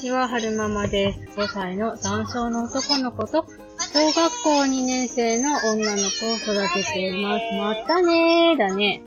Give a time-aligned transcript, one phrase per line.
[0.00, 1.38] ちは、はるままです。
[1.38, 3.44] 5歳の男性の男の子と、
[3.92, 7.44] 小学校2年生の女の子を育てています。
[7.58, 9.02] またねーだね。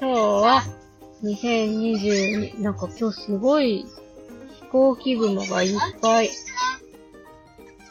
[0.00, 0.62] 今日は、
[1.22, 3.84] 2022、なんか今日すごい
[4.62, 6.30] 飛行機雲がいっぱい。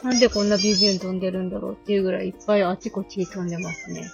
[0.02, 4.10] なんでこんなビュービュン飛んでるんだろうっていうぐらいいっぱいあちこち飛んでますね。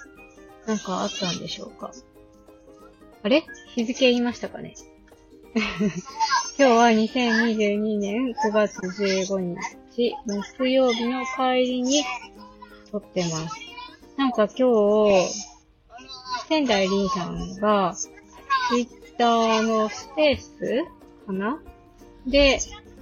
[0.66, 1.92] なんかあったんでしょうか。
[3.22, 3.46] あれ？
[3.74, 4.74] 日付言いましたかね？
[6.58, 9.56] 今日は2022年9月15
[9.96, 12.04] 日、木曜日の帰りに
[12.90, 13.56] 撮ってます。
[14.18, 14.68] なんか今
[15.10, 15.32] 日、
[16.48, 20.84] 仙台凛さんが、ツイッターのスペース
[21.26, 21.58] かな？
[22.26, 22.58] で、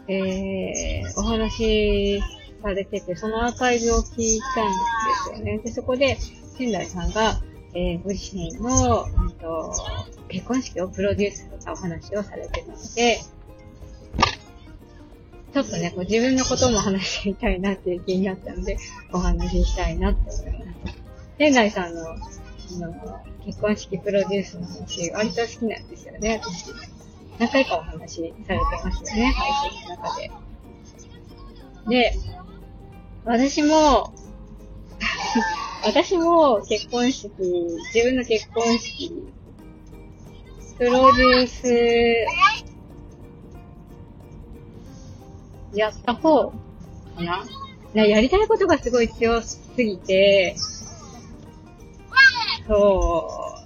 [0.06, 2.20] えー、お話
[2.62, 5.58] されてて、そのアーカイブを聞いたんですよね。
[5.58, 6.16] で、そこで、
[6.56, 7.40] 仙台さんが、
[7.74, 9.72] えー、ご自身の、うんと、
[10.28, 13.18] 結婚式をプロデュースとかお話をされてたので、
[15.52, 18.78] ちょっとね、こう自分のことも話してみたいなっていう気になったので、
[19.12, 20.98] お話ししたいなって思います。
[21.38, 26.72] 仙台さんの、あの、結婚式プロデュースの話、割と好きなんですよね、私。
[27.38, 30.30] 何回かお話しされてますよね、配信の中で。
[31.88, 32.14] で、
[33.24, 34.12] 私も、
[35.84, 37.30] 私も結婚式、
[37.94, 39.32] 自分の結婚式、
[40.78, 41.62] プロデュース
[45.74, 47.44] やった方かな？
[47.94, 50.56] なやりたいことがすごい強すぎて、
[52.66, 53.60] そう。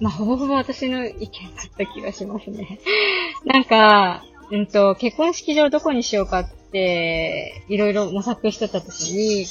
[0.00, 1.28] まあ、ほぼほぼ私の意見だ
[1.66, 2.78] った気がしますね。
[3.44, 9.46] なんか、うんと、結婚式場どこにしようかって、いろいろ模索してた時に、えっ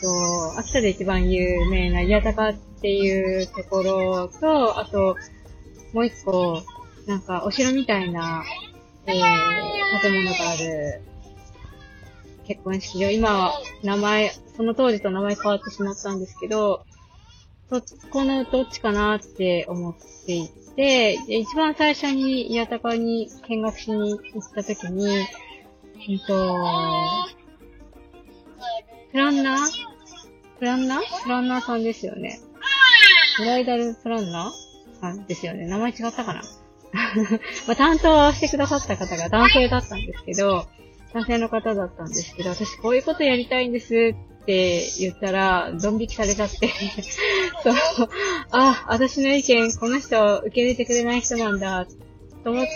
[0.00, 5.16] と、秋田で一番有名な宮高っていうところと、あと、
[5.92, 6.62] もう一個、
[7.06, 8.44] なんか、お城みたいな
[9.06, 11.02] えー、建物がある
[12.46, 13.10] 結婚式場。
[13.10, 16.84] 今は、名前、その当時と名前変わってしまったんですけど、
[17.70, 19.94] そこのどっちかなって思っ
[20.26, 25.26] ていて、で一番最初に宮高に見学しに行った時に、えっ
[26.26, 26.58] と、
[29.12, 29.58] プランナー？
[30.58, 31.00] プランナー？
[31.22, 32.40] プランナーさんですよね。
[33.38, 35.68] ブライダルプランナーさんですよね。
[35.68, 36.42] 名前違ったかな？
[37.66, 40.66] まあ、担当してくださった方が男性だったんですけど、
[41.12, 46.68] 男性の方だったんですけど、私こういうことやりたいんですって言ったら、ドン引きされちゃって
[47.62, 47.74] そう、
[48.50, 51.86] あ、私の意見、この人受け入れてくれない人なんだ、
[52.44, 52.70] と思って、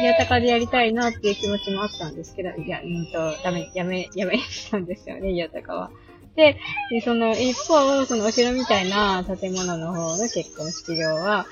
[0.00, 5.90] 宮高でやりたいなっていう気持ちもあったんですけど、いや、うんと、ダメ、やめ、やめしたんですよね、宮高は。
[6.36, 6.56] で
[7.04, 11.46] その一方、そのお城みたいな建物の方の結婚式場は、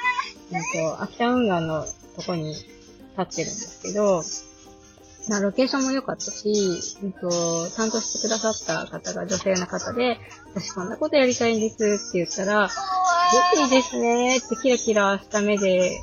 [0.53, 1.85] うんと、秋田運河の
[2.17, 2.65] とこに立
[3.21, 4.23] ってるんですけど、
[5.29, 6.53] まあ、ロケーションも良かったし、
[7.03, 10.19] うんと、担当してくださった方が女性の方で、
[10.55, 12.69] 私こんなことやりたいんですって言ったら、
[13.57, 16.01] いいですねってキラキラした目で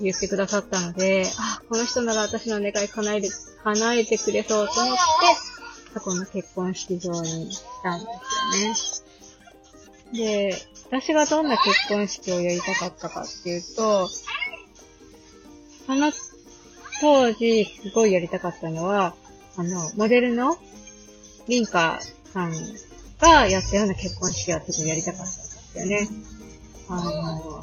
[0.00, 3.28] 言ってくださったので、あ、この人なら私の願い叶える、
[3.62, 5.00] 叶えてくれそうと思って、
[5.94, 8.06] そこの結婚式場にしたんで
[8.74, 9.04] す
[10.12, 10.50] よね。
[10.50, 10.56] で、
[10.88, 14.08] 私がどんな結婚式をやりたかったかっていうと、
[15.86, 16.12] その
[17.00, 19.14] 当時すごいやりたかったのは、
[19.56, 20.56] あの、モデルの
[21.48, 21.98] リンカ
[22.32, 22.52] さん
[23.20, 26.08] がやったような結婚式をすごいやりたかったんですよね。
[26.88, 27.60] あの、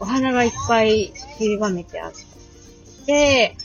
[0.00, 2.12] お花がいっぱい散りばめてあっ
[3.06, 3.56] て、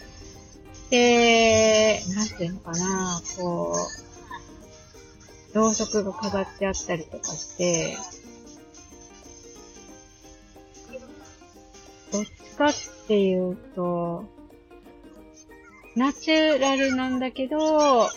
[0.90, 3.75] で、なんていうのかな、こ
[5.53, 7.97] う、ろうそくが飾ってあったりとかして、
[12.55, 12.73] かっ
[13.07, 14.25] ていうと、
[15.95, 18.09] ナチュラルなんだけど、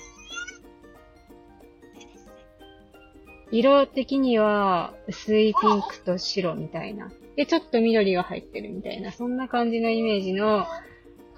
[3.50, 7.10] 色的には薄いピンクと白みたいな。
[7.36, 10.66] で、ちょっと緑が入ってるみたいな、そんな感じのイメージの、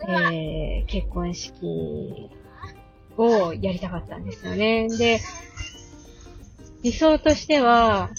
[0.09, 2.31] えー、結婚式
[3.17, 4.89] をやりたかったんですよね。
[4.89, 5.21] で、
[6.83, 8.11] 理想としては、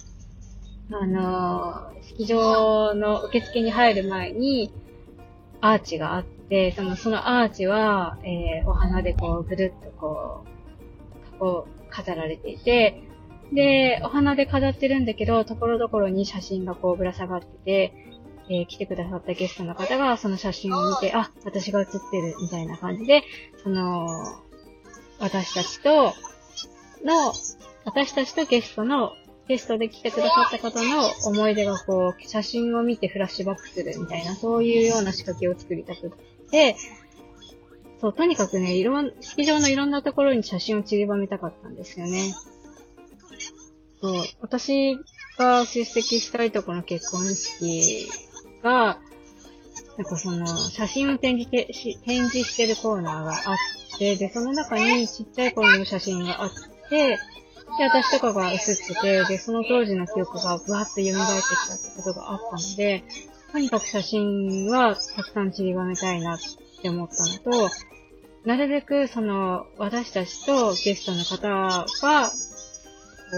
[0.93, 4.73] あの、式場の受付に入る前に、
[5.61, 10.45] アーチがあって、その、そのアーチは、えー、お花でこう、ぐるっとこ
[11.35, 13.03] う、こう、飾られていて、
[13.53, 17.93] で、お花で飾ってるんだけど、ところどころに写真がこうぶら下がってて、
[18.49, 23.23] えー、来てくださったゲストの方がその写真を見て、あ、私が写ってるみたいな感じで、
[23.63, 24.07] その、
[25.19, 26.13] 私たちと
[27.05, 27.33] の、
[27.85, 29.13] 私たちとゲストの、
[29.51, 36.77] ゲストで来てくださった方の思い出がこう、写真を見てフラッシュバックするみたいな、そういうような仕掛けを作りたくって、
[37.99, 42.33] そう、とにかくね、いろん、式場のいろんなところに写真を散りばめたかったんですよね。
[44.01, 44.97] そう、私
[45.37, 48.09] が出席したいとこの結婚式
[48.63, 48.99] が、
[49.97, 53.55] なんかその、写真を展示てし展示してるコーナーがあ
[53.95, 56.49] って、で、その中にちっちゃい頃の写真があっ
[56.89, 57.19] て、
[57.77, 63.03] で、私とかが写ってて、で、その当時の記憶がブワッと蘇ってきたってことがあったので、
[63.51, 66.39] とにかく写真はたくさん散りばめたいなっ
[66.81, 67.69] て思ったのと、
[68.45, 71.85] なるべくその、私たちとゲストの方が、
[73.31, 73.37] こ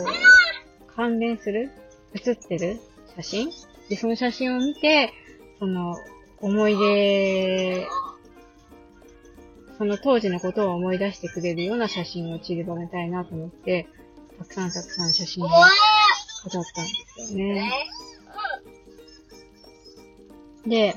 [0.89, 1.71] う、関連する
[2.13, 2.79] 写ってる
[3.15, 3.49] 写真？
[3.89, 5.11] で、その写真を見て、
[5.59, 5.95] その、
[6.39, 7.87] 思い出、
[9.77, 13.87] その当時のことを思い出してくれるような写真を散りばめたいなと思って、
[14.39, 15.49] たくさんたくさん写真を
[16.43, 17.71] 飾ったんですよね。
[20.65, 20.95] で、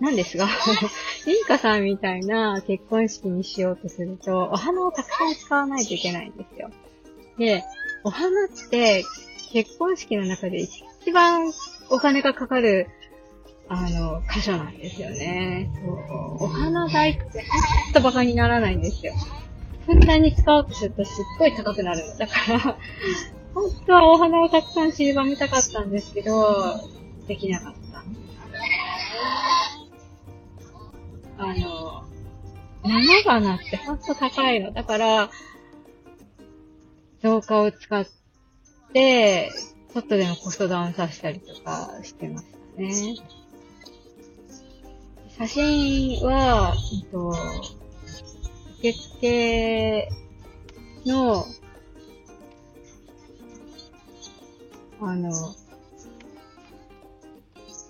[0.00, 0.48] なんですが、
[1.26, 6.70] リンカさんみたいな結婚式にしようとすると、お花をたくさん使わないといけないんですよ。
[7.36, 7.64] で、
[8.04, 9.04] お花って
[9.52, 11.52] 結婚式の中で一番
[11.90, 12.88] お金がかかる、
[13.68, 15.70] あの、箇所なんですよね。
[15.74, 17.44] そうお花代って
[17.84, 19.14] ほんと馬鹿にならないんですよ。
[19.88, 22.16] ふんだんに使おうとするとすっごい高くなるの。
[22.18, 22.58] だから、
[23.54, 26.78] 本当はお花をたくさん散りばめたかったんですけど、
[27.26, 27.74] できなかっ
[31.38, 31.42] た。
[31.42, 32.04] あの、
[32.84, 34.72] 生花ってほんと高いの。
[34.72, 35.30] だから、
[37.22, 38.06] 造花を使っ
[38.92, 39.50] て、
[39.94, 42.46] ちょっとでもコストダウンさせたりとかしてまし
[42.76, 43.16] たね。
[45.38, 47.32] 写真は、えっと、
[48.78, 50.08] 受付
[51.04, 51.46] の、
[55.00, 55.32] あの、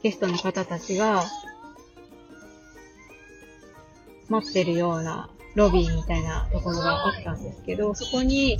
[0.02, 1.24] ゲストの方たちが、
[4.30, 8.58] 待ってるようなロビーみたいなところがあったんですけど、そこに、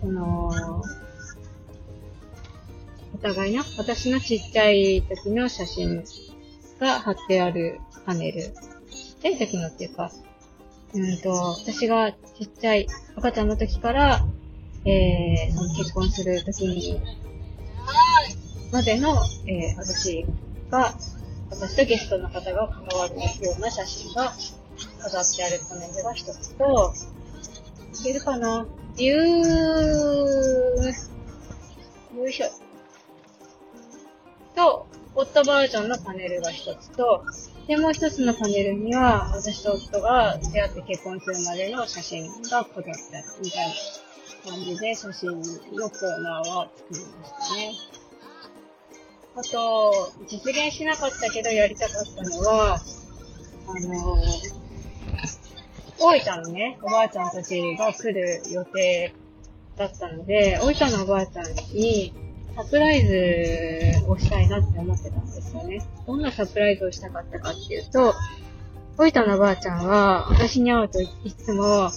[0.00, 0.82] その、
[3.14, 6.04] お互いの、私のちっちゃい時の写真
[6.80, 8.42] が貼ってあるパネル。
[8.42, 8.52] ちっ
[9.22, 10.10] ちゃい時のっていうか、
[10.94, 12.86] うんと、私がちっちゃい
[13.16, 14.26] 赤ちゃんの時から、
[14.84, 17.00] えー、結婚する時に、
[18.72, 19.16] までの、
[19.46, 20.24] えー、私
[20.70, 20.94] が、
[21.50, 24.32] 私とゲストの方が関わるような写真が
[25.00, 26.92] 飾ってあるパネルが一つと、
[28.00, 28.66] いけるかな
[28.96, 29.26] ゆー、
[32.16, 32.46] よいしょ。
[34.54, 37.24] と、夫バージョンのパネルが一つと、
[37.66, 42.94] で、もう一つのパネルには、私と夫が出会って結婚するまでの写真が飾ってある
[43.42, 47.72] みたいな感じで写真のコーナーは作りましたね。
[49.34, 52.80] あと、実現しなかったけどやりたかったのは、
[53.68, 54.16] あの
[55.98, 59.12] 大分のね、おばあちゃんたちが来る予定
[59.76, 62.12] だったので、大分のおばあちゃんに、
[62.56, 65.86] サプライズをしたいなって思ってたんですよね。
[66.06, 68.14] どんなサプライズをしたかったかっていうと、
[68.96, 71.90] おいたのばあちゃんは、私に会うといつも、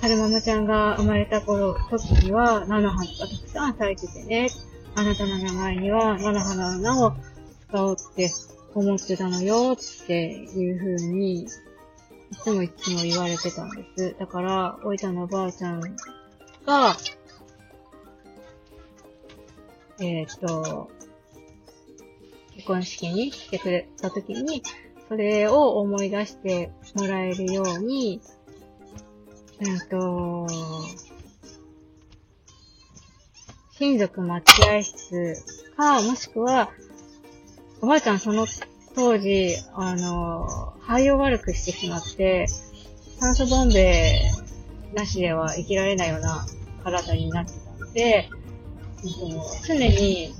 [0.00, 4.48] 春ママちゃんが生まれた頃、時には、菜の花がたくさん咲いててね、
[4.96, 7.12] あなたの名前には菜の花の名を
[7.68, 8.30] 使おうって
[8.74, 11.46] 思ってたのよっていう風に、い
[12.42, 14.16] つもいつも言われてたんです。
[14.18, 15.80] だから、おいたのばあちゃん
[16.66, 16.96] が、
[20.00, 20.90] えっ、と、
[22.54, 24.62] 結婚式に来てくれた時に、
[25.08, 28.20] それを思い出してもらえるように、
[29.60, 30.46] うんと、
[33.78, 35.34] 親族待合室
[35.76, 36.70] か、もしくは、
[37.80, 38.46] おばあちゃんその
[38.94, 42.46] 当時、あの、肺を悪くしてしまって、
[43.18, 44.20] 酸素ボンベ
[44.94, 46.46] なしでは生きられないような
[46.84, 48.28] 体になってたので、
[49.66, 50.34] 常に、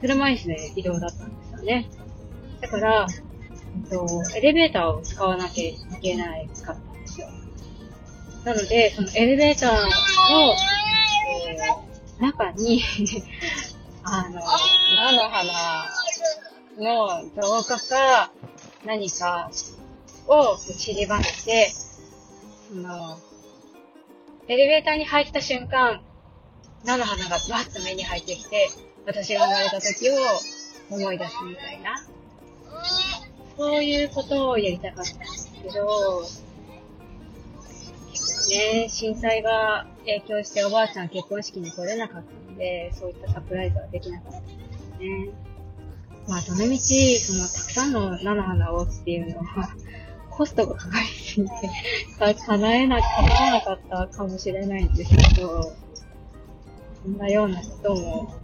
[0.00, 1.90] 車椅子で移動だったんですよね。
[2.60, 3.06] だから、
[4.34, 7.28] エレベーターを使わなきゃいけないかったんですよ。
[8.44, 9.78] なので、そのエレベーターの、
[11.48, 12.82] えー、中に
[14.02, 15.86] あの、菜の花
[16.78, 18.32] の動画か
[18.84, 19.50] 何か
[20.26, 21.70] を散りばめて、
[22.68, 23.18] その、
[24.48, 26.02] エレベーターに入った瞬間、
[26.84, 28.68] 菜の花がバッと目に入ってきて、
[29.06, 30.14] 私が生まれた時を
[30.90, 31.94] 思い出すみたいな。
[33.56, 36.22] そういうことをやりたかったんですけど、
[38.50, 44.58] ね、震災が影響しておばあちゃん結婚式に来れなかったので、そういったサプライズはできなかったんです
[44.98, 45.30] ね。
[46.26, 49.74] まあ、どのみち、その、たくさんの菜の花をっていうのは、
[50.30, 51.52] コストがかかりすぎて、
[52.18, 55.72] 叶えな、叶わなかったかもしれないんですけど、
[57.02, 58.34] そんなようなことも、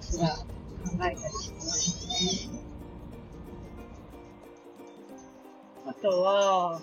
[0.00, 0.44] 私は考
[0.96, 2.60] えたりしてますね。
[5.86, 6.80] あとは、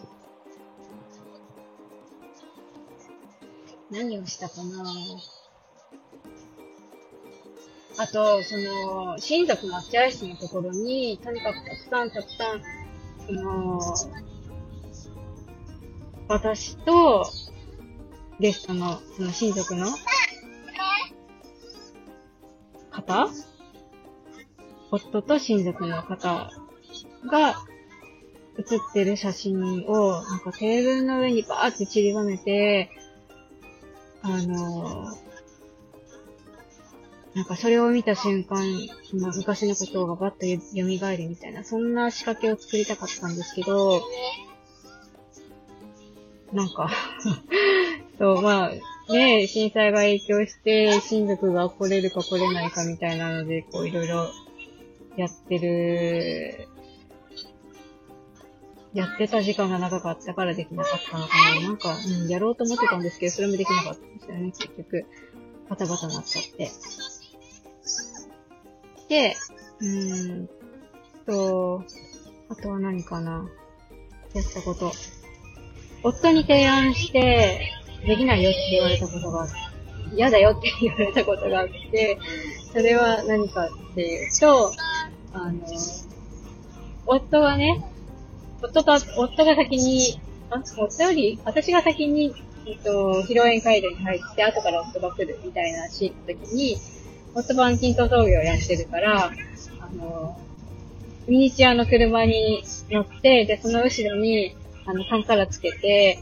[3.92, 4.84] 何をしたかな
[8.00, 12.62] あと、その、親族の待合室のところに、とにかくたくさんたくさん、
[13.28, 13.80] その、
[16.28, 17.26] 私と、
[18.40, 19.88] ゲストの、その親族の
[23.08, 23.30] 方？
[24.92, 26.50] 夫と親族の方
[27.30, 27.56] が
[28.58, 32.90] 写ってる写真を、なんかテーブルの上にバーって散りばめて、
[34.22, 35.06] あの
[37.36, 38.58] なんかそれを見た瞬間、
[39.04, 44.02] その昔のことがバッと蘇るみたいな、そんな仕掛けを作りたかったんですけど、
[46.52, 46.90] なんか
[48.18, 48.72] そう、まあ、
[49.10, 54.30] ね震災が影響して、親族が来れるか来れないかみたいなので、こういろいろ
[55.16, 56.68] やってる
[58.94, 61.68] やってた時間が長かったからできなかったのかな。
[61.68, 65.06] なんか、うん、やろうと思ってたんですけど、それもできなかったんですよね、結局。
[65.70, 66.72] バタバタなっちゃって。
[69.08, 69.36] で、
[69.80, 70.50] うーん
[71.28, 71.84] と、
[72.50, 73.48] あとは何かな。
[74.34, 74.92] やったこと。
[76.04, 77.77] 夫に提案して、
[78.08, 79.48] できないよって言われたことが、
[80.16, 82.18] 嫌だよって言われたことがあって、
[82.72, 84.72] それは何かっていうと、
[85.34, 85.60] あの、
[87.06, 87.84] 夫はね、
[88.62, 92.34] 夫と、夫が先に、あ、夫より、私が先に、
[92.66, 96.78] えっと、披露宴会場に入って、後から夫が来るみたいなシーンの時に、
[97.36, 99.26] 夫板金塗装業をやってるから、
[99.80, 100.40] あの、
[101.28, 106.20] ミニチュアの車に乗って、で、その後ろに、あの、カンカラつけて、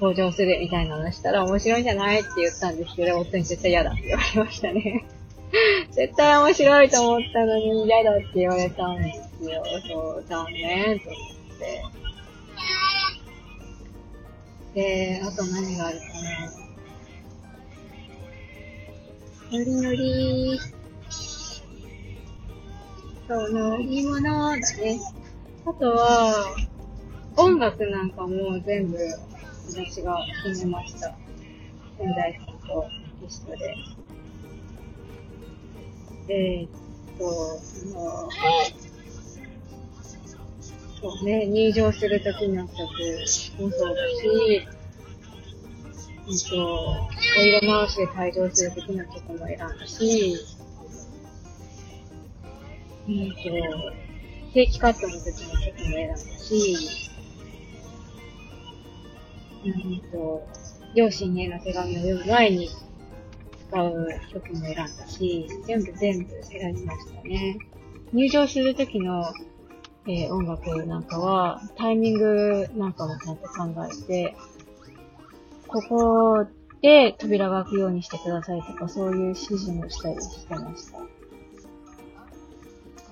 [0.00, 5.04] 登場するみたいなのしたら面白いんじゃないって言ったんですけど、夫に絶対嫌だって言われましたね。
[5.92, 9.62] 絶対面白いと思ったのに嫌だって言われたんですよ。
[9.88, 11.40] そう、残念、と思って。
[14.74, 15.20] て。
[15.20, 16.70] で、あと何があるかな。
[19.52, 20.60] ノリノリ
[23.28, 25.00] そう、乗り物だね。
[25.66, 26.56] あとは、
[27.36, 28.98] 音楽なんかも全部
[29.68, 31.16] 私が決めました。
[31.98, 32.88] 仙台さんと
[33.26, 33.74] 一緒で。
[36.28, 36.70] えー、っ
[37.18, 38.28] と、その、
[41.00, 44.68] そうね、入場するときの曲もそうだし、
[46.26, 50.36] うんと、お色直しで退場するときの曲も選んだし、
[53.08, 53.34] うんと、
[54.52, 57.09] ケーキカットの時の曲も選んだし、
[59.64, 60.46] うんと、
[60.94, 62.68] 両親への手紙を読む前に
[63.68, 67.58] 使う曲も選んだし、全部全部選びましたね。
[68.12, 69.24] 入場するときの
[70.06, 74.36] えー、音楽なんかは、タイミングなんかもちゃんと考えて、
[75.68, 76.46] ここ
[76.80, 80.98] で扉が開くようにしてくださいとか、そういう指示もしたりしてました。
[80.98, 81.04] ガ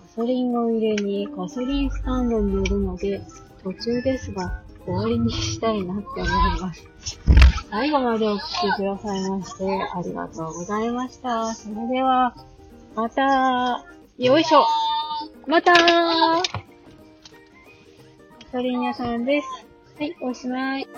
[0.08, 3.20] ソリンを入れにガソリンスタンドに寄るので、
[3.62, 6.88] 途中ですが、終わりにしたいなって思います。
[7.70, 11.54] 最後までお聴きくださいまして、ありがとうございました。
[11.54, 12.34] それでは、
[12.94, 13.84] また、
[14.16, 14.64] よいしょ
[15.46, 16.42] またー
[18.50, 19.46] ソリン屋さんです。
[19.98, 20.88] はい、おしまい。